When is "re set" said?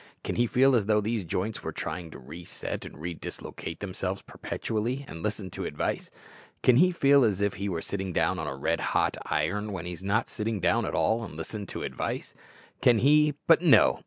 2.17-2.85